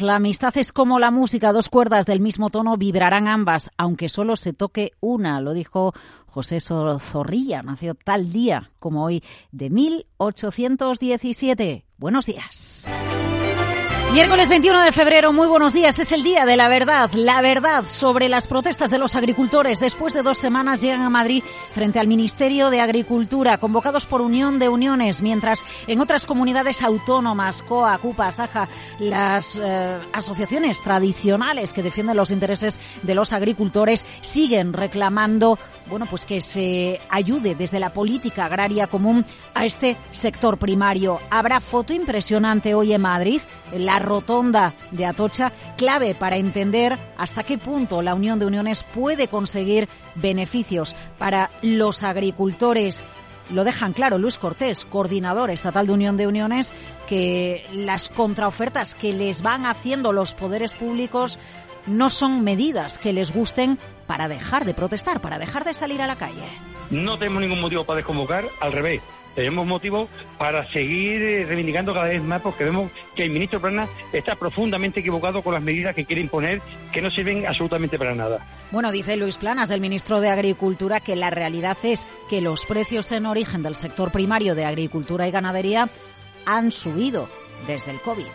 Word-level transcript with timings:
La 0.00 0.16
amistad 0.16 0.58
es 0.58 0.72
como 0.72 0.98
la 0.98 1.12
música, 1.12 1.52
dos 1.52 1.68
cuerdas 1.68 2.04
del 2.04 2.18
mismo 2.18 2.50
tono 2.50 2.76
vibrarán 2.76 3.28
ambas, 3.28 3.70
aunque 3.76 4.08
solo 4.08 4.34
se 4.34 4.52
toque 4.52 4.90
una, 4.98 5.40
lo 5.40 5.52
dijo 5.52 5.92
José 6.26 6.58
Zorrilla. 6.60 7.62
Nació 7.62 7.94
tal 7.94 8.32
día 8.32 8.72
como 8.80 9.04
hoy 9.04 9.22
de 9.52 9.70
1817. 9.70 11.84
Buenos 11.96 12.26
días. 12.26 12.90
Miércoles 14.12 14.48
21 14.48 14.82
de 14.82 14.92
febrero, 14.92 15.32
muy 15.32 15.48
buenos 15.48 15.72
días. 15.72 15.98
Es 15.98 16.12
el 16.12 16.22
día 16.22 16.44
de 16.44 16.56
la 16.56 16.68
verdad. 16.68 17.10
La 17.14 17.40
verdad 17.40 17.84
sobre 17.86 18.28
las 18.28 18.46
protestas 18.46 18.92
de 18.92 18.98
los 18.98 19.16
agricultores. 19.16 19.80
Después 19.80 20.14
de 20.14 20.22
dos 20.22 20.38
semanas 20.38 20.80
llegan 20.80 21.02
a 21.02 21.10
Madrid 21.10 21.42
frente 21.72 21.98
al 21.98 22.06
Ministerio 22.06 22.70
de 22.70 22.80
Agricultura, 22.80 23.58
convocados 23.58 24.06
por 24.06 24.20
Unión 24.20 24.60
de 24.60 24.68
Uniones, 24.68 25.20
mientras 25.20 25.64
en 25.88 26.00
otras 26.00 26.26
comunidades 26.26 26.82
autónomas, 26.82 27.64
COA, 27.64 27.98
CUPA, 27.98 28.30
SAJA, 28.30 28.68
las 29.00 29.60
eh, 29.60 29.98
asociaciones 30.12 30.80
tradicionales 30.80 31.72
que 31.72 31.82
defienden 31.82 32.16
los 32.16 32.30
intereses 32.30 32.78
de 33.02 33.16
los 33.16 33.32
agricultores 33.32 34.06
siguen 34.20 34.74
reclamando, 34.74 35.58
bueno, 35.88 36.06
pues 36.06 36.24
que 36.24 36.40
se 36.40 37.00
ayude 37.08 37.56
desde 37.56 37.80
la 37.80 37.92
política 37.92 38.44
agraria 38.44 38.86
común 38.86 39.26
a 39.54 39.64
este 39.64 39.96
sector 40.12 40.56
primario. 40.56 41.18
Habrá 41.30 41.58
foto 41.60 41.92
impresionante 41.92 42.74
hoy 42.74 42.92
en 42.92 43.02
Madrid. 43.02 43.40
Rotonda 43.98 44.74
de 44.90 45.06
Atocha, 45.06 45.52
clave 45.76 46.14
para 46.14 46.36
entender 46.36 46.98
hasta 47.16 47.42
qué 47.42 47.58
punto 47.58 48.02
la 48.02 48.14
Unión 48.14 48.38
de 48.38 48.46
Uniones 48.46 48.82
puede 48.82 49.28
conseguir 49.28 49.88
beneficios 50.14 50.96
para 51.18 51.50
los 51.62 52.02
agricultores. 52.02 53.04
Lo 53.50 53.64
dejan 53.64 53.92
claro 53.92 54.18
Luis 54.18 54.38
Cortés, 54.38 54.84
coordinador 54.84 55.50
estatal 55.50 55.86
de 55.86 55.92
Unión 55.92 56.16
de 56.16 56.26
Uniones, 56.26 56.72
que 57.06 57.66
las 57.72 58.08
contraofertas 58.08 58.94
que 58.94 59.12
les 59.12 59.42
van 59.42 59.66
haciendo 59.66 60.12
los 60.12 60.34
poderes 60.34 60.72
públicos 60.72 61.38
no 61.86 62.08
son 62.08 62.42
medidas 62.42 62.98
que 62.98 63.12
les 63.12 63.34
gusten 63.34 63.78
para 64.06 64.28
dejar 64.28 64.64
de 64.64 64.72
protestar, 64.72 65.20
para 65.20 65.38
dejar 65.38 65.64
de 65.64 65.74
salir 65.74 66.00
a 66.00 66.06
la 66.06 66.16
calle. 66.16 66.48
No 66.90 67.18
tenemos 67.18 67.42
ningún 67.42 67.60
motivo 67.60 67.84
para 67.84 67.98
desconvocar, 67.98 68.46
al 68.60 68.72
revés 68.72 69.02
tenemos 69.34 69.66
motivo 69.66 70.08
para 70.38 70.70
seguir 70.72 71.22
eh, 71.22 71.44
reivindicando 71.46 71.92
cada 71.92 72.06
vez 72.06 72.22
más 72.22 72.42
porque 72.42 72.64
vemos 72.64 72.90
que 73.14 73.24
el 73.24 73.30
ministro 73.30 73.60
Plana 73.60 73.88
está 74.12 74.34
profundamente 74.36 75.00
equivocado 75.00 75.42
con 75.42 75.54
las 75.54 75.62
medidas 75.62 75.94
que 75.94 76.04
quiere 76.04 76.22
imponer 76.22 76.60
que 76.92 77.00
no 77.00 77.10
sirven 77.10 77.46
absolutamente 77.46 77.98
para 77.98 78.14
nada. 78.14 78.46
Bueno, 78.70 78.92
dice 78.92 79.16
Luis 79.16 79.38
Planas, 79.38 79.70
el 79.70 79.80
ministro 79.80 80.20
de 80.20 80.30
Agricultura, 80.30 81.00
que 81.00 81.16
la 81.16 81.30
realidad 81.30 81.76
es 81.82 82.06
que 82.28 82.40
los 82.40 82.66
precios 82.66 83.12
en 83.12 83.26
origen 83.26 83.62
del 83.62 83.74
sector 83.74 84.10
primario 84.10 84.54
de 84.54 84.64
agricultura 84.64 85.28
y 85.28 85.30
ganadería 85.30 85.88
han 86.46 86.70
subido 86.70 87.28
desde 87.66 87.90
el 87.90 88.00
COVID. 88.00 88.26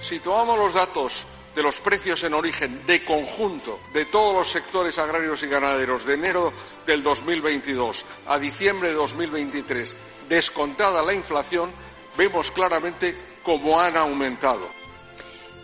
Si 0.00 0.20
tomamos 0.20 0.58
los 0.58 0.74
datos 0.74 1.26
de 1.58 1.64
los 1.64 1.80
precios 1.80 2.22
en 2.22 2.34
origen 2.34 2.86
de 2.86 3.04
conjunto 3.04 3.80
de 3.92 4.04
todos 4.04 4.32
los 4.32 4.48
sectores 4.48 4.96
agrarios 4.96 5.42
y 5.42 5.48
ganaderos 5.48 6.04
de 6.06 6.14
enero 6.14 6.52
del 6.86 7.02
2022 7.02 8.04
a 8.28 8.38
diciembre 8.38 8.90
de 8.90 8.94
2023 8.94 9.96
descontada 10.28 11.02
la 11.02 11.14
inflación, 11.14 11.72
vemos 12.16 12.52
claramente 12.52 13.16
cómo 13.42 13.80
han 13.80 13.96
aumentado. 13.96 14.68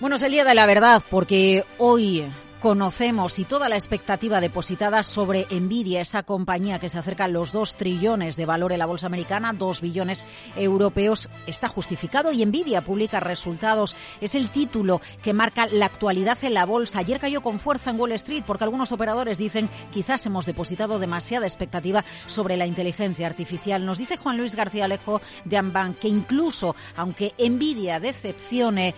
Bueno, 0.00 0.16
es 0.16 0.22
el 0.22 0.32
día 0.32 0.44
de 0.44 0.54
la 0.54 0.66
verdad 0.66 1.00
porque 1.08 1.64
hoy 1.78 2.28
conocemos 2.64 3.38
y 3.38 3.44
toda 3.44 3.68
la 3.68 3.74
expectativa 3.74 4.40
depositada 4.40 5.02
sobre 5.02 5.46
Nvidia, 5.50 6.00
esa 6.00 6.22
compañía 6.22 6.78
que 6.78 6.88
se 6.88 6.98
acerca 6.98 7.24
a 7.24 7.28
los 7.28 7.52
dos 7.52 7.76
trillones 7.76 8.38
de 8.38 8.46
valor 8.46 8.72
en 8.72 8.78
la 8.78 8.86
bolsa 8.86 9.06
americana, 9.06 9.52
dos 9.52 9.82
billones 9.82 10.24
europeos, 10.56 11.28
está 11.46 11.68
justificado 11.68 12.32
y 12.32 12.42
Nvidia 12.46 12.82
publica 12.82 13.20
resultados. 13.20 13.94
Es 14.22 14.34
el 14.34 14.48
título 14.48 15.02
que 15.22 15.34
marca 15.34 15.66
la 15.66 15.84
actualidad 15.84 16.38
en 16.40 16.54
la 16.54 16.64
bolsa. 16.64 17.00
Ayer 17.00 17.20
cayó 17.20 17.42
con 17.42 17.58
fuerza 17.58 17.90
en 17.90 18.00
Wall 18.00 18.12
Street 18.12 18.44
porque 18.46 18.64
algunos 18.64 18.92
operadores 18.92 19.36
dicen 19.36 19.68
quizás 19.92 20.24
hemos 20.24 20.46
depositado 20.46 20.98
demasiada 20.98 21.44
expectativa 21.44 22.02
sobre 22.28 22.56
la 22.56 22.64
inteligencia 22.64 23.26
artificial. 23.26 23.84
Nos 23.84 23.98
dice 23.98 24.16
Juan 24.16 24.38
Luis 24.38 24.54
García 24.54 24.86
Alejo 24.86 25.20
de 25.44 25.58
Ambank 25.58 25.98
que 25.98 26.08
incluso 26.08 26.74
aunque 26.96 27.34
Nvidia 27.38 28.00
decepcione, 28.00 28.94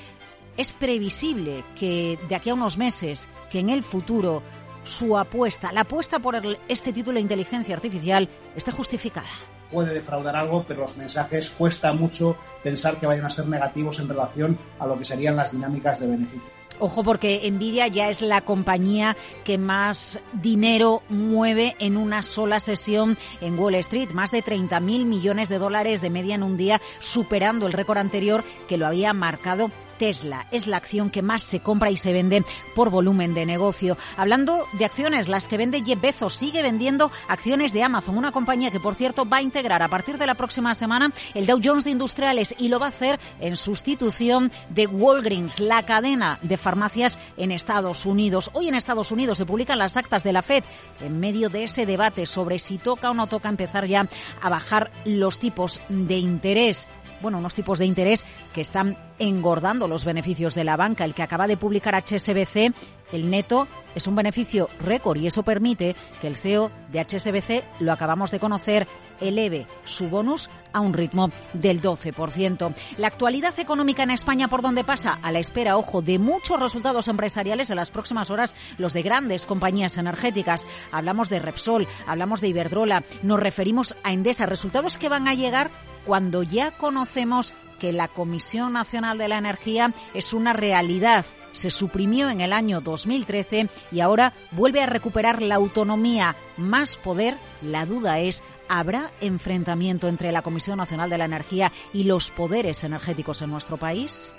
es 0.57 0.73
previsible 0.73 1.65
que 1.79 2.19
de 2.29 2.35
aquí 2.35 2.51
a 2.51 2.55
unos 2.55 2.79
meses, 2.79 3.29
que 3.51 3.61
en 3.61 3.71
el 3.71 3.83
futuro 3.83 4.43
su 4.85 5.19
apuesta, 5.19 5.73
la 5.73 5.83
apuesta 5.83 6.19
por 6.19 6.41
este 6.69 6.93
título 6.93 7.17
de 7.17 7.23
inteligencia 7.23 7.75
artificial, 7.75 8.29
esté 8.55 8.71
justificada. 8.71 9.27
Puede 9.71 9.93
defraudar 9.93 10.37
algo, 10.37 10.65
pero 10.67 10.83
los 10.83 10.97
mensajes 10.97 11.51
cuesta 11.51 11.93
mucho 11.93 12.37
pensar 12.63 12.99
que 13.01 13.07
vayan 13.07 13.27
a 13.27 13.31
ser 13.31 13.49
negativos 13.49 13.99
en 13.99 14.09
relación 14.09 14.59
a 14.79 14.87
lo 14.87 14.97
que 14.97 15.05
serían 15.05 15.37
las 15.37 15.51
dinámicas 15.51 15.99
de 15.99 16.07
beneficio. 16.07 16.57
Ojo 16.79 17.03
porque 17.03 17.51
Nvidia 17.51 17.89
ya 17.89 18.11
es 18.11 18.21
la 18.21 18.43
compañía 18.43 19.17
que 19.45 19.57
más 19.57 20.21
dinero 20.35 21.03
mueve 21.09 21.75
en 21.79 21.97
una 21.97 22.23
sola 22.23 22.61
sesión 22.61 23.17
en 23.41 23.59
Wall 23.59 23.77
Street, 23.77 24.11
más 24.11 24.31
de 24.31 24.43
30 24.43 24.79
mil 24.81 25.07
millones 25.07 25.49
de 25.49 25.59
dólares 25.59 26.03
de 26.03 26.11
media 26.11 26.35
en 26.35 26.43
un 26.43 26.59
día, 26.59 26.81
superando 26.99 27.67
el 27.67 27.73
récord 27.73 27.99
anterior 27.99 28.45
que 28.69 28.77
lo 28.77 28.87
había 28.87 29.15
marcado 29.15 29.71
Tesla. 29.99 30.47
Es 30.51 30.67
la 30.67 30.77
acción 30.77 31.11
que 31.11 31.23
más 31.23 31.43
se 31.43 31.61
compra 31.61 31.91
y 31.91 31.97
se 31.97 32.13
vende 32.13 32.45
por 32.75 32.91
volumen 32.91 33.35
de 33.35 33.47
negocio. 33.47 33.97
Hablando 34.17 34.67
de 34.79 34.85
acciones, 34.85 35.29
las 35.29 35.49
que 35.49 35.57
vende 35.57 35.83
Jeff 35.85 36.01
Bezos 36.01 36.35
sigue 36.35 36.63
vendiendo 36.63 37.11
acciones 37.29 37.73
de 37.73 37.83
Amazon, 37.83 38.19
una 38.19 38.33
compañía 38.33 38.71
que, 38.71 38.81
por 38.81 38.95
cierto, 38.95 39.29
va 39.29 39.39
a 39.39 39.43
integrar 39.43 39.83
a 39.83 39.89
partir 39.89 40.19
de 40.19 40.27
la 40.27 40.35
próxima 40.35 40.75
semana 40.75 41.13
el 41.35 41.47
Dow 41.47 41.61
Jones 41.63 41.85
de 41.85 41.91
Industriales 41.91 42.55
y 42.59 42.69
lo 42.69 42.79
va 42.79 42.87
a 42.87 42.91
hacer 42.91 43.19
en 43.41 43.57
sustitución 43.57 44.51
de 44.71 44.87
Walgreens, 44.87 45.61
la 45.61 45.85
cadena 45.85 46.39
de 46.43 46.57
farmacias 46.57 47.19
en 47.37 47.53
Estados 47.53 48.07
Unidos. 48.07 48.51
Hoy 48.55 48.69
en 48.69 48.75
Estados 48.75 49.11
Unidos 49.11 49.39
se 49.39 49.47
publican 49.47 49.79
las 49.79 49.97
actas 49.97 50.23
de 50.23 50.33
la 50.33 50.43
Fed 50.43 50.65
en 51.01 51.21
medio 51.21 51.49
de 51.49 51.65
ese 51.65 51.87
debate 51.87 52.27
sobre 52.27 52.59
si 52.59 52.79
toca 52.79 53.11
o 53.11 53.15
no 53.15 53.27
toca 53.27 53.49
empezar 53.49 53.87
ya 53.87 54.07
a 54.41 54.49
bajar 54.49 54.91
los 55.05 55.39
tipos 55.39 55.81
de 55.89 56.19
interés 56.19 56.89
bueno, 57.21 57.39
unos 57.39 57.55
tipos 57.55 57.79
de 57.79 57.87
interés 57.87 58.25
que 58.55 58.61
están 58.61 58.97
engordando 59.19 59.89
los 59.89 60.05
beneficios 60.05 60.55
de 60.55 60.65
la 60.65 60.77
banca. 60.77 61.05
El 61.05 61.15
que 61.15 61.23
acaba 61.23 61.47
de 61.47 61.57
publicar 61.57 61.95
HSBC, 61.95 62.75
el 63.13 63.31
neto 63.31 63.69
es 63.95 64.07
un 64.07 64.15
beneficio 64.15 64.69
récord 64.81 65.19
y 65.19 65.27
eso 65.27 65.43
permite 65.43 65.95
que 66.21 66.27
el 66.27 66.37
CEO 66.37 66.71
de 66.91 67.01
HSBC, 67.01 67.81
lo 67.81 67.93
acabamos 67.93 68.31
de 68.31 68.41
conocer, 68.41 68.87
eleve 69.21 69.67
su 69.85 70.09
bonus 70.09 70.51
a 70.73 70.81
un 70.81 70.93
ritmo 70.93 71.31
del 71.53 71.81
12%. 71.81 72.75
La 72.99 73.07
actualidad 73.07 73.59
económica 73.59 74.03
en 74.03 74.11
España, 74.11 74.49
¿por 74.49 74.63
dónde 74.63 74.85
pasa? 74.85 75.19
A 75.23 75.33
la 75.33 75.39
espera, 75.39 75.77
ojo, 75.77 76.03
de 76.03 76.19
muchos 76.19 76.61
resultados 76.61 77.09
empresariales 77.09 77.71
en 77.71 77.77
las 77.77 77.91
próximas 77.91 78.31
horas, 78.31 78.55
los 78.77 78.93
de 78.93 79.03
grandes 79.03 79.47
compañías 79.47 79.97
energéticas. 79.97 80.67
Hablamos 80.93 81.29
de 81.29 81.41
Repsol, 81.41 81.87
hablamos 82.07 82.41
de 82.41 82.49
Iberdrola, 82.49 83.05
nos 83.23 83.41
referimos 83.41 83.97
a 84.03 84.13
Endesa, 84.13 84.47
resultados 84.47 84.99
que 84.99 85.09
van 85.09 85.29
a 85.29 85.35
llegar 85.35 85.71
cuando 86.07 86.43
ya 86.43 86.71
conocemos 86.71 87.53
que 87.79 87.93
la 87.93 88.09
Comisión 88.09 88.73
Nacional 88.73 89.19
de 89.19 89.29
la 89.29 89.39
Energía 89.39 89.93
es 90.15 90.33
una 90.33 90.53
realidad. 90.53 91.27
Se 91.53 91.71
suprimió 91.71 92.31
en 92.31 92.41
el 92.41 92.53
año 92.53 92.81
2013 92.81 93.69
y 93.91 94.01
ahora 94.01 94.33
vuelve 94.53 94.83
a 94.83 94.87
recuperar 94.87 95.43
la 95.43 95.57
autonomía. 95.57 96.37
Más 96.57 96.97
poder, 96.97 97.37
la 97.61 97.85
duda 97.87 98.21
es, 98.21 98.45
¿habrá 98.69 99.11
enfrentamiento 99.21 100.09
entre 100.09 100.33
la 100.33 100.43
Comisión 100.43 100.79
Nacional 100.79 101.11
de 101.11 101.19
la 101.19 101.25
Energía 101.25 101.73
y 101.93 102.05
los 102.05 102.31
poderes 102.31 102.85
energéticos 102.85 103.43
en 103.43 103.51
nuestro 103.51 103.77
país? 103.77 104.33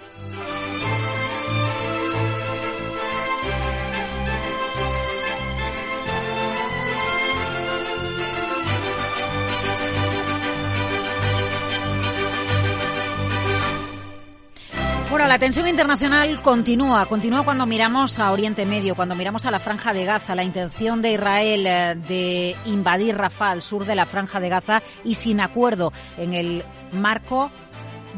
La 15.28 15.40
tensión 15.40 15.68
internacional 15.68 16.42
continúa, 16.42 17.06
continúa 17.06 17.44
cuando 17.44 17.66
miramos 17.66 18.18
a 18.18 18.32
Oriente 18.32 18.66
Medio, 18.66 18.96
cuando 18.96 19.14
miramos 19.14 19.46
a 19.46 19.52
la 19.52 19.60
Franja 19.60 19.94
de 19.94 20.06
Gaza, 20.06 20.36
la 20.36 20.46
intención 20.46 21.02
de 21.02 21.12
Israel 21.12 21.68
eh, 21.68 21.96
de 22.08 22.56
invadir 22.66 23.18
Rafah, 23.18 23.52
al 23.52 23.62
sur 23.62 23.86
de 23.86 23.94
la 23.94 24.06
Franja 24.06 24.40
de 24.40 24.48
Gaza, 24.48 24.82
y 25.04 25.16
sin 25.16 25.42
acuerdo 25.42 25.92
en 26.18 26.34
el 26.34 26.64
marco 26.94 27.52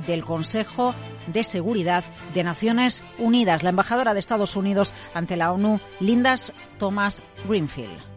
del 0.06 0.23
Consejo 0.23 0.94
de 1.25 1.44
Seguridad 1.44 2.03
de 2.35 2.44
Naciones 2.44 3.03
Unidas. 3.17 3.63
La 3.63 3.71
embajadora 3.71 4.13
de 4.13 4.19
Estados 4.19 4.55
Unidos 4.55 4.94
ante 5.15 5.35
la 5.35 5.51
ONU, 5.51 5.79
Lindas 6.00 6.53
Thomas 6.77 7.23
Greenfield. 7.47 8.08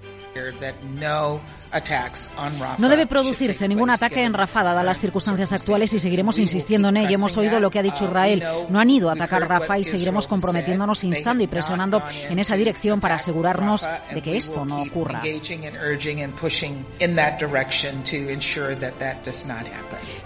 No 2.78 2.88
debe 2.88 3.06
producirse 3.06 3.66
ningún 3.66 3.90
ataque 3.90 4.22
en 4.22 4.34
Rafah 4.34 4.62
dadas 4.62 4.84
las 4.84 5.00
circunstancias 5.00 5.52
actuales 5.52 5.92
y 5.94 6.00
seguiremos 6.00 6.38
insistiendo 6.38 6.88
en 6.88 6.98
ello. 6.98 7.16
Hemos 7.16 7.36
oído 7.36 7.60
lo 7.60 7.70
que 7.70 7.78
ha 7.78 7.82
dicho 7.82 8.04
Israel. 8.04 8.44
No 8.68 8.78
han 8.78 8.90
ido 8.90 9.08
a 9.08 9.14
atacar 9.14 9.48
Rafah 9.48 9.78
y 9.78 9.84
seguiremos 9.84 10.26
comprometiéndonos, 10.26 11.04
instando 11.04 11.44
y 11.44 11.46
presionando 11.46 12.02
en 12.10 12.38
esa 12.38 12.56
dirección 12.56 13.00
para 13.00 13.16
asegurarnos 13.16 13.86
de 14.12 14.22
que 14.22 14.36
esto 14.36 14.64
no 14.64 14.82
ocurra. 14.82 15.22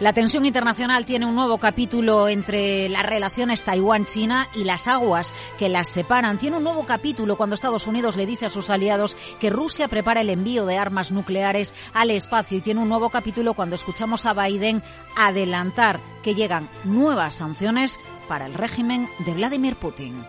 La 0.00 0.12
tensión 0.12 0.44
internacional 0.44 1.04
tiene 1.06 1.26
un 1.26 1.34
nuevo 1.34 1.58
capítulo 1.58 2.28
entre 2.28 2.88
las 2.88 3.06
relaciones 3.06 3.64
Taiwán-China 3.64 4.48
y 4.54 4.64
las 4.64 4.86
aguas 4.88 5.32
que 5.58 5.68
las 5.68 5.88
separan. 5.88 6.38
Tiene 6.38 6.56
un 6.56 6.64
nuevo 6.64 6.84
capítulo 6.84 7.36
cuando 7.36 7.54
Estados 7.54 7.86
Unidos 7.86 8.16
le 8.16 8.26
dice 8.26 8.46
a 8.46 8.50
sus 8.50 8.70
aliados 8.70 9.16
que 9.40 9.50
Rusia 9.50 9.88
prepara 9.96 10.20
el 10.20 10.28
envío 10.28 10.66
de 10.66 10.76
armas 10.76 11.10
nucleares 11.10 11.72
al 11.94 12.10
espacio 12.10 12.58
y 12.58 12.60
tiene 12.60 12.82
un 12.82 12.88
nuevo 12.90 13.08
capítulo 13.08 13.54
cuando 13.54 13.76
escuchamos 13.76 14.26
a 14.26 14.34
Biden 14.34 14.82
adelantar 15.16 16.00
que 16.22 16.34
llegan 16.34 16.68
nuevas 16.84 17.36
sanciones 17.36 17.98
para 18.26 18.46
el 18.46 18.54
régimen 18.54 19.08
de 19.20 19.34
Vladimir 19.34 19.76
Putin. 19.76 20.24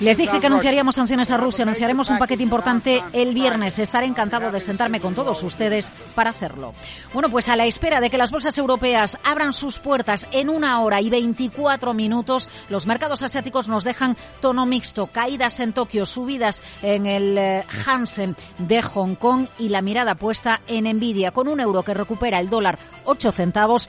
Les 0.00 0.16
dije 0.16 0.40
que 0.40 0.46
anunciaríamos 0.46 0.94
sanciones 0.94 1.30
a 1.30 1.36
Rusia, 1.36 1.62
anunciaremos 1.62 2.10
un 2.10 2.18
paquete 2.18 2.42
importante 2.42 3.02
el 3.12 3.34
viernes. 3.34 3.78
Estaré 3.78 4.06
encantado 4.06 4.50
de 4.50 4.60
sentarme 4.60 5.00
con 5.00 5.14
todos 5.14 5.42
ustedes 5.42 5.92
para 6.14 6.30
hacerlo. 6.30 6.74
Bueno, 7.12 7.28
pues 7.28 7.48
a 7.48 7.56
la 7.56 7.66
espera 7.66 8.00
de 8.00 8.10
que 8.10 8.18
las 8.18 8.30
bolsas 8.30 8.56
europeas 8.58 9.18
abran 9.24 9.52
sus 9.52 9.78
puertas 9.78 10.26
en 10.32 10.48
una 10.48 10.80
hora 10.80 11.00
y 11.00 11.10
24 11.10 11.94
minutos, 11.94 12.48
los 12.68 12.86
mercados 12.86 13.22
asiáticos 13.22 13.68
nos 13.68 13.84
dejan 13.84 14.16
tono 14.40 14.66
mixto, 14.66 15.06
caídas 15.06 15.60
en 15.60 15.72
Tokio, 15.72 16.06
subidas 16.06 16.62
en 16.82 17.06
el 17.06 17.38
eh, 17.38 17.64
Hansen 17.84 18.36
de 18.58 18.82
Hong 18.82 19.14
Kong 19.14 19.46
y 19.58 19.68
la 19.68 19.82
mirada 19.82 20.14
puesta 20.14 20.60
en 20.66 20.84
Nvidia, 20.96 21.32
con 21.32 21.48
un 21.48 21.60
euro 21.60 21.82
que 21.82 21.94
recupera 21.94 22.38
el 22.38 22.48
dólar 22.48 22.78
8 23.04 23.32
centavos 23.32 23.88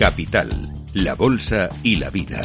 Capital, 0.00 0.48
la 0.94 1.14
Bolsa 1.14 1.68
y 1.82 1.96
la 1.96 2.08
Vida. 2.08 2.40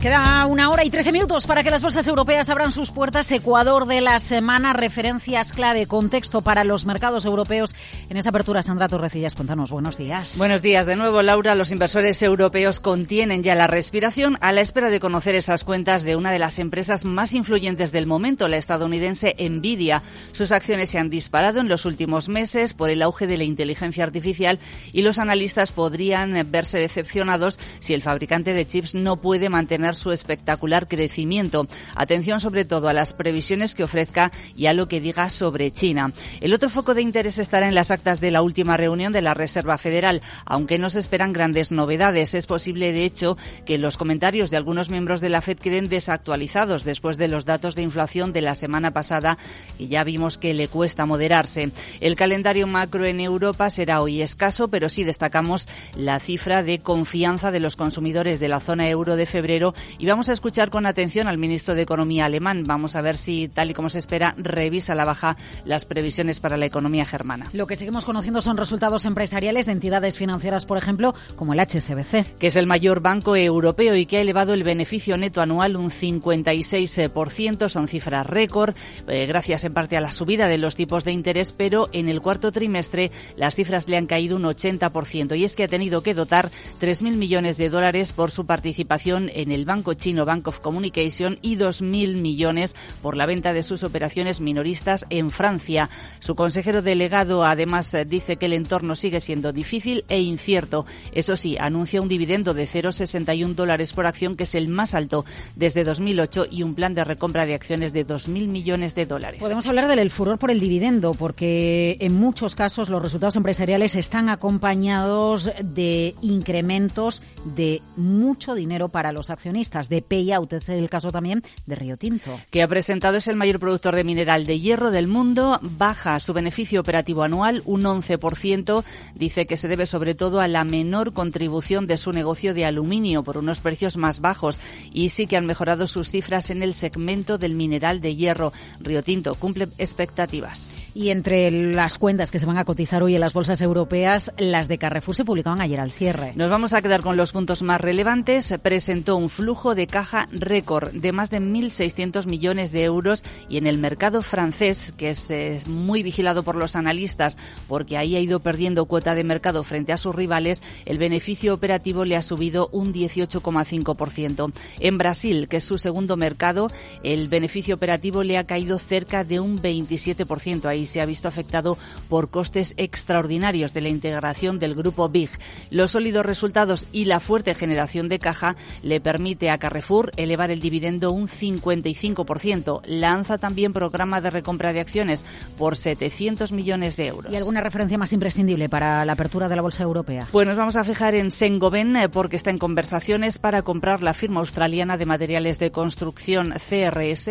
Queda 0.00 0.46
una 0.46 0.70
hora 0.70 0.82
y 0.82 0.88
trece 0.88 1.12
minutos 1.12 1.46
para 1.46 1.62
que 1.62 1.70
las 1.70 1.82
bolsas 1.82 2.06
europeas 2.06 2.48
abran 2.48 2.72
sus 2.72 2.90
puertas. 2.90 3.30
Ecuador 3.32 3.84
de 3.84 4.00
la 4.00 4.18
semana, 4.18 4.72
referencias 4.72 5.52
clave, 5.52 5.84
contexto 5.84 6.40
para 6.40 6.64
los 6.64 6.86
mercados 6.86 7.26
europeos. 7.26 7.74
En 8.08 8.16
esa 8.16 8.30
apertura, 8.30 8.62
Sandra 8.62 8.88
Torrecillas, 8.88 9.34
cuéntanos, 9.34 9.70
buenos 9.70 9.98
días. 9.98 10.38
Buenos 10.38 10.62
días 10.62 10.86
de 10.86 10.96
nuevo, 10.96 11.20
Laura. 11.20 11.54
Los 11.54 11.70
inversores 11.70 12.22
europeos 12.22 12.80
contienen 12.80 13.42
ya 13.42 13.54
la 13.54 13.66
respiración 13.66 14.38
a 14.40 14.52
la 14.52 14.62
espera 14.62 14.88
de 14.88 15.00
conocer 15.00 15.34
esas 15.34 15.64
cuentas 15.64 16.02
de 16.02 16.16
una 16.16 16.32
de 16.32 16.38
las 16.38 16.58
empresas 16.58 17.04
más 17.04 17.34
influyentes 17.34 17.92
del 17.92 18.06
momento, 18.06 18.48
la 18.48 18.56
estadounidense 18.56 19.34
Nvidia. 19.38 20.00
Sus 20.32 20.50
acciones 20.50 20.88
se 20.88 20.98
han 20.98 21.10
disparado 21.10 21.60
en 21.60 21.68
los 21.68 21.84
últimos 21.84 22.30
meses 22.30 22.72
por 22.72 22.88
el 22.88 23.02
auge 23.02 23.26
de 23.26 23.36
la 23.36 23.44
inteligencia 23.44 24.04
artificial 24.04 24.60
y 24.94 25.02
los 25.02 25.18
analistas 25.18 25.72
podrían 25.72 26.50
verse 26.50 26.78
decepcionados 26.78 27.58
si 27.80 27.92
el 27.92 28.00
fabricante 28.00 28.54
de 28.54 28.66
chips 28.66 28.94
no 28.94 29.18
puede 29.18 29.50
mantener 29.50 29.89
su 29.94 30.12
espectacular 30.12 30.86
crecimiento. 30.86 31.66
Atención 31.94 32.40
sobre 32.40 32.64
todo 32.64 32.88
a 32.88 32.92
las 32.92 33.12
previsiones 33.12 33.74
que 33.74 33.84
ofrezca 33.84 34.32
y 34.56 34.66
a 34.66 34.72
lo 34.72 34.88
que 34.88 35.00
diga 35.00 35.30
sobre 35.30 35.70
China. 35.70 36.12
El 36.40 36.54
otro 36.54 36.68
foco 36.68 36.94
de 36.94 37.02
interés 37.02 37.38
estará 37.38 37.68
en 37.68 37.74
las 37.74 37.90
actas 37.90 38.20
de 38.20 38.30
la 38.30 38.42
última 38.42 38.76
reunión 38.76 39.12
de 39.12 39.22
la 39.22 39.34
Reserva 39.34 39.78
Federal, 39.78 40.22
aunque 40.44 40.78
no 40.78 40.90
se 40.90 40.98
esperan 40.98 41.32
grandes 41.32 41.72
novedades. 41.72 42.34
Es 42.34 42.46
posible, 42.46 42.92
de 42.92 43.04
hecho, 43.04 43.36
que 43.64 43.78
los 43.78 43.96
comentarios 43.96 44.50
de 44.50 44.56
algunos 44.56 44.90
miembros 44.90 45.20
de 45.20 45.30
la 45.30 45.40
FED 45.40 45.58
queden 45.58 45.88
desactualizados 45.88 46.84
después 46.84 47.16
de 47.16 47.28
los 47.28 47.44
datos 47.44 47.74
de 47.74 47.82
inflación 47.82 48.32
de 48.32 48.42
la 48.42 48.54
semana 48.54 48.92
pasada 48.92 49.38
y 49.78 49.88
ya 49.88 50.04
vimos 50.04 50.38
que 50.38 50.54
le 50.54 50.68
cuesta 50.68 51.06
moderarse. 51.06 51.70
El 52.00 52.16
calendario 52.16 52.66
macro 52.66 53.04
en 53.04 53.20
Europa 53.20 53.70
será 53.70 54.00
hoy 54.00 54.22
escaso, 54.22 54.68
pero 54.68 54.88
sí 54.88 55.04
destacamos 55.04 55.66
la 55.96 56.18
cifra 56.18 56.62
de 56.62 56.78
confianza 56.78 57.50
de 57.50 57.60
los 57.60 57.76
consumidores 57.76 58.40
de 58.40 58.48
la 58.48 58.60
zona 58.60 58.88
euro 58.88 59.16
de 59.16 59.26
febrero 59.26 59.74
y 59.98 60.06
vamos 60.06 60.28
a 60.28 60.32
escuchar 60.32 60.70
con 60.70 60.86
atención 60.86 61.28
al 61.28 61.38
ministro 61.38 61.74
de 61.74 61.82
Economía 61.82 62.26
alemán. 62.26 62.64
Vamos 62.66 62.96
a 62.96 63.00
ver 63.00 63.16
si, 63.16 63.48
tal 63.48 63.70
y 63.70 63.74
como 63.74 63.88
se 63.88 63.98
espera, 63.98 64.34
revisa 64.36 64.94
la 64.94 65.04
baja 65.04 65.36
las 65.64 65.84
previsiones 65.84 66.40
para 66.40 66.56
la 66.56 66.66
economía 66.66 67.04
germana. 67.04 67.48
Lo 67.52 67.66
que 67.66 67.76
seguimos 67.76 68.04
conociendo 68.04 68.40
son 68.40 68.56
resultados 68.56 69.04
empresariales 69.04 69.66
de 69.66 69.72
entidades 69.72 70.18
financieras, 70.18 70.66
por 70.66 70.78
ejemplo, 70.78 71.14
como 71.36 71.52
el 71.52 71.60
HSBC. 71.60 72.38
Que 72.38 72.48
es 72.48 72.56
el 72.56 72.66
mayor 72.66 73.00
banco 73.00 73.36
europeo 73.36 73.96
y 73.96 74.06
que 74.06 74.18
ha 74.18 74.20
elevado 74.20 74.54
el 74.54 74.62
beneficio 74.62 75.16
neto 75.16 75.40
anual 75.40 75.76
un 75.76 75.90
56%. 75.90 77.68
Son 77.68 77.88
cifras 77.88 78.26
récord, 78.26 78.74
eh, 79.08 79.26
gracias 79.26 79.64
en 79.64 79.72
parte 79.72 79.96
a 79.96 80.00
la 80.00 80.12
subida 80.12 80.48
de 80.48 80.58
los 80.58 80.76
tipos 80.76 81.04
de 81.04 81.12
interés, 81.12 81.52
pero 81.52 81.88
en 81.92 82.08
el 82.08 82.20
cuarto 82.20 82.52
trimestre 82.52 83.10
las 83.36 83.54
cifras 83.54 83.88
le 83.88 83.96
han 83.96 84.06
caído 84.06 84.36
un 84.36 84.44
80%. 84.44 85.36
Y 85.36 85.44
es 85.44 85.56
que 85.56 85.64
ha 85.64 85.68
tenido 85.68 86.02
que 86.02 86.14
dotar 86.14 86.50
3.000 86.80 87.16
millones 87.16 87.56
de 87.56 87.70
dólares 87.70 88.12
por 88.12 88.30
su 88.30 88.46
participación 88.46 89.30
en 89.34 89.52
el 89.52 89.64
banco 89.70 89.94
chino 89.94 90.24
Bank 90.24 90.48
of 90.48 90.58
Communication 90.58 91.38
y 91.42 91.54
2.000 91.54 92.16
millones 92.16 92.74
por 93.02 93.16
la 93.16 93.24
venta 93.24 93.52
de 93.52 93.62
sus 93.62 93.84
operaciones 93.84 94.40
minoristas 94.40 95.06
en 95.10 95.30
Francia. 95.30 95.88
Su 96.18 96.34
consejero 96.34 96.82
delegado 96.82 97.44
además 97.44 97.96
dice 98.08 98.34
que 98.34 98.46
el 98.46 98.54
entorno 98.54 98.96
sigue 98.96 99.20
siendo 99.20 99.52
difícil 99.52 100.04
e 100.08 100.20
incierto. 100.22 100.86
Eso 101.12 101.36
sí, 101.36 101.56
anuncia 101.56 102.02
un 102.02 102.08
dividendo 102.08 102.52
de 102.52 102.66
0,61 102.66 103.54
dólares 103.54 103.92
por 103.92 104.08
acción, 104.08 104.34
que 104.34 104.42
es 104.42 104.56
el 104.56 104.66
más 104.66 104.92
alto 104.92 105.24
desde 105.54 105.84
2008, 105.84 106.46
y 106.50 106.64
un 106.64 106.74
plan 106.74 106.92
de 106.92 107.04
recompra 107.04 107.46
de 107.46 107.54
acciones 107.54 107.92
de 107.92 108.04
2.000 108.04 108.48
millones 108.48 108.96
de 108.96 109.06
dólares. 109.06 109.38
Podemos 109.38 109.68
hablar 109.68 109.86
del 109.86 110.10
furor 110.10 110.40
por 110.40 110.50
el 110.50 110.58
dividendo, 110.58 111.14
porque 111.14 111.96
en 112.00 112.14
muchos 112.14 112.56
casos 112.56 112.88
los 112.88 113.00
resultados 113.00 113.36
empresariales 113.36 113.94
están 113.94 114.30
acompañados 114.30 115.48
de 115.62 116.16
incrementos 116.22 117.22
de 117.44 117.82
mucho 117.96 118.56
dinero 118.56 118.88
para 118.88 119.12
los 119.12 119.30
accionistas 119.30 119.59
de 119.60 120.02
payout. 120.02 120.52
Es 120.54 120.68
el 120.70 120.88
caso 120.88 121.12
también 121.12 121.42
de 121.66 121.74
Río 121.74 121.96
Tinto. 121.96 122.38
Que 122.50 122.62
ha 122.62 122.68
presentado 122.68 123.18
es 123.18 123.28
el 123.28 123.36
mayor 123.36 123.60
productor 123.60 123.94
de 123.94 124.04
mineral 124.04 124.46
de 124.46 124.58
hierro 124.58 124.90
del 124.90 125.06
mundo. 125.06 125.58
Baja 125.62 126.18
su 126.18 126.32
beneficio 126.32 126.80
operativo 126.80 127.22
anual 127.22 127.62
un 127.66 127.82
11%. 127.82 128.84
Dice 129.14 129.46
que 129.46 129.56
se 129.56 129.68
debe 129.68 129.84
sobre 129.84 130.14
todo 130.14 130.40
a 130.40 130.48
la 130.48 130.64
menor 130.64 131.12
contribución 131.12 131.86
de 131.86 131.98
su 131.98 132.12
negocio 132.12 132.54
de 132.54 132.64
aluminio 132.64 133.22
por 133.22 133.36
unos 133.36 133.60
precios 133.60 133.96
más 133.96 134.20
bajos. 134.20 134.58
Y 134.92 135.10
sí 135.10 135.26
que 135.26 135.36
han 135.36 135.46
mejorado 135.46 135.86
sus 135.86 136.10
cifras 136.10 136.50
en 136.50 136.62
el 136.62 136.74
segmento 136.74 137.36
del 137.36 137.54
mineral 137.54 138.00
de 138.00 138.16
hierro. 138.16 138.52
Río 138.80 139.02
Tinto 139.02 139.34
cumple 139.34 139.68
expectativas. 139.76 140.74
Y 140.94 141.10
entre 141.10 141.50
las 141.50 141.98
cuentas 141.98 142.30
que 142.30 142.38
se 142.38 142.46
van 142.46 142.58
a 142.58 142.64
cotizar 142.64 143.02
hoy 143.02 143.14
en 143.14 143.20
las 143.20 143.34
bolsas 143.34 143.60
europeas, 143.60 144.32
las 144.38 144.68
de 144.68 144.78
Carrefour 144.78 145.14
se 145.14 145.24
publicaban 145.24 145.60
ayer 145.60 145.80
al 145.80 145.92
cierre. 145.92 146.32
Nos 146.34 146.50
vamos 146.50 146.72
a 146.72 146.82
quedar 146.82 147.02
con 147.02 147.16
los 147.16 147.32
puntos 147.32 147.62
más 147.62 147.80
relevantes. 147.80 148.54
Presentó 148.62 149.16
un 149.16 149.28
flujo 149.28 149.49
de 149.50 149.88
caja 149.88 150.28
récord 150.30 150.92
de 150.92 151.10
más 151.10 151.28
de 151.28 151.40
1.600 151.40 152.26
millones 152.26 152.70
de 152.70 152.84
euros 152.84 153.24
y 153.48 153.58
en 153.58 153.66
el 153.66 153.78
mercado 153.78 154.22
francés, 154.22 154.94
que 154.96 155.10
es, 155.10 155.28
es, 155.28 155.66
muy 155.66 156.04
vigilado 156.04 156.44
por 156.44 156.54
los 156.54 156.76
analistas 156.76 157.36
porque 157.66 157.98
ahí 157.98 158.14
ha 158.14 158.20
ido 158.20 158.38
perdiendo 158.38 158.84
cuota 158.84 159.16
de 159.16 159.24
mercado 159.24 159.64
frente 159.64 159.92
a 159.92 159.96
sus 159.96 160.14
rivales, 160.14 160.62
el 160.86 160.98
beneficio 160.98 161.52
operativo 161.52 162.04
le 162.04 162.14
ha 162.14 162.22
subido 162.22 162.68
un 162.70 162.94
18,5%. 162.94 164.52
En 164.78 164.98
Brasil, 164.98 165.48
que 165.48 165.56
es 165.56 165.64
su 165.64 165.78
segundo 165.78 166.16
mercado, 166.16 166.68
el 167.02 167.26
beneficio 167.26 167.74
operativo 167.74 168.22
le 168.22 168.38
ha 168.38 168.44
caído 168.44 168.78
cerca 168.78 169.24
de 169.24 169.40
un 169.40 169.60
27%. 169.60 170.66
Ahí 170.66 170.86
se 170.86 171.00
ha 171.00 171.06
visto 171.06 171.26
afectado 171.26 171.76
por 172.08 172.30
costes 172.30 172.74
extraordinarios 172.76 173.74
de 173.74 173.80
la 173.80 173.88
integración 173.88 174.60
del 174.60 174.76
grupo 174.76 175.08
Big. 175.08 175.30
Los 175.70 175.90
sólidos 175.90 176.24
resultados 176.24 176.86
y 176.92 177.06
la 177.06 177.18
fuerte 177.18 177.56
generación 177.56 178.08
de 178.08 178.20
caja 178.20 178.54
le 178.84 179.00
permiten 179.00 179.39
permite 179.40 179.50
a 179.50 179.58
Carrefour 179.58 180.12
elevar 180.16 180.50
el 180.50 180.60
dividendo 180.60 181.12
un 181.12 181.26
55%. 181.26 182.82
Lanza 182.86 183.38
también 183.38 183.72
programa 183.72 184.20
de 184.20 184.28
recompra 184.28 184.72
de 184.72 184.80
acciones 184.80 185.24
por 185.56 185.76
700 185.76 186.52
millones 186.52 186.96
de 186.96 187.06
euros. 187.06 187.32
¿Y 187.32 187.36
alguna 187.36 187.62
referencia 187.62 187.96
más 187.96 188.12
imprescindible 188.12 188.68
para 188.68 189.04
la 189.04 189.12
apertura 189.12 189.48
de 189.48 189.56
la 189.56 189.62
bolsa 189.62 189.82
europea? 189.82 190.26
Pues 190.30 190.46
nos 190.46 190.56
vamos 190.56 190.76
a 190.76 190.84
fijar 190.84 191.14
en 191.14 191.30
Sengoben 191.30 191.96
eh, 191.96 192.08
porque 192.08 192.36
está 192.36 192.50
en 192.50 192.58
conversaciones 192.58 193.38
para 193.38 193.62
comprar 193.62 194.02
la 194.02 194.12
firma 194.12 194.40
australiana 194.40 194.98
de 194.98 195.06
materiales 195.06 195.58
de 195.58 195.70
construcción 195.70 196.52
CRS 196.52 197.30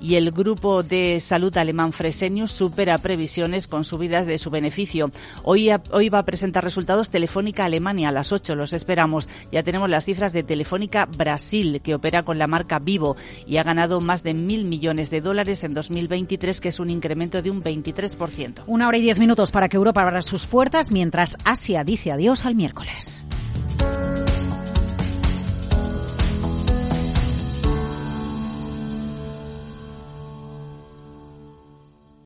y 0.00 0.14
el 0.14 0.30
grupo 0.30 0.82
de 0.82 1.20
salud 1.20 1.54
alemán 1.56 1.92
Fresenius 1.92 2.52
supera 2.52 2.96
previsiones 2.98 3.68
con 3.68 3.84
subidas 3.84 4.26
de 4.26 4.38
su 4.38 4.50
beneficio. 4.50 5.10
Hoy, 5.42 5.70
hoy 5.90 6.08
va 6.08 6.20
a 6.20 6.24
presentar 6.24 6.64
resultados 6.64 7.10
Telefónica 7.10 7.66
Alemania 7.66 8.08
a 8.08 8.12
las 8.12 8.32
8. 8.32 8.54
Los 8.54 8.72
esperamos. 8.72 9.28
Ya 9.52 9.62
tenemos 9.62 9.90
las 9.90 10.06
cifras 10.06 10.32
de 10.32 10.42
Telefónica 10.42 11.06
Brasil 11.06 11.49
Que 11.50 11.96
opera 11.96 12.22
con 12.22 12.38
la 12.38 12.46
marca 12.46 12.78
Vivo 12.78 13.16
y 13.44 13.56
ha 13.56 13.64
ganado 13.64 14.00
más 14.00 14.22
de 14.22 14.34
mil 14.34 14.66
millones 14.66 15.10
de 15.10 15.20
dólares 15.20 15.64
en 15.64 15.74
2023, 15.74 16.60
que 16.60 16.68
es 16.68 16.78
un 16.78 16.90
incremento 16.90 17.42
de 17.42 17.50
un 17.50 17.60
23%. 17.60 18.62
Una 18.68 18.86
hora 18.86 18.98
y 18.98 19.02
diez 19.02 19.18
minutos 19.18 19.50
para 19.50 19.68
que 19.68 19.76
Europa 19.76 20.02
abra 20.02 20.22
sus 20.22 20.46
puertas, 20.46 20.92
mientras 20.92 21.36
Asia 21.44 21.82
dice 21.82 22.12
adiós 22.12 22.46
al 22.46 22.54
miércoles. 22.54 23.26